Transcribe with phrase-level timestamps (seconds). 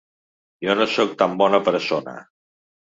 [0.67, 2.19] Jo no sóc tan bona persona.